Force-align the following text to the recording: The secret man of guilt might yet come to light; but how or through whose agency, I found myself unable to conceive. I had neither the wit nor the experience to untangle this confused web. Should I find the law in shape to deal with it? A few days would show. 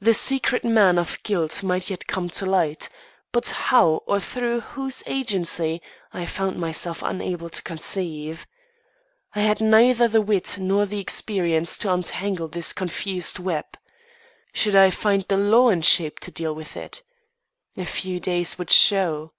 The 0.00 0.14
secret 0.14 0.62
man 0.62 1.00
of 1.00 1.20
guilt 1.24 1.64
might 1.64 1.90
yet 1.90 2.06
come 2.06 2.30
to 2.30 2.46
light; 2.46 2.88
but 3.32 3.48
how 3.48 4.04
or 4.06 4.20
through 4.20 4.60
whose 4.60 5.02
agency, 5.04 5.82
I 6.12 6.26
found 6.26 6.58
myself 6.60 7.02
unable 7.02 7.50
to 7.50 7.62
conceive. 7.62 8.46
I 9.34 9.40
had 9.40 9.60
neither 9.60 10.06
the 10.06 10.20
wit 10.20 10.58
nor 10.60 10.86
the 10.86 11.00
experience 11.00 11.76
to 11.78 11.92
untangle 11.92 12.46
this 12.46 12.72
confused 12.72 13.40
web. 13.40 13.66
Should 14.52 14.76
I 14.76 14.90
find 14.90 15.22
the 15.26 15.36
law 15.36 15.70
in 15.70 15.82
shape 15.82 16.20
to 16.20 16.30
deal 16.30 16.54
with 16.54 16.76
it? 16.76 17.02
A 17.76 17.84
few 17.84 18.20
days 18.20 18.58
would 18.60 18.70
show. 18.70 19.32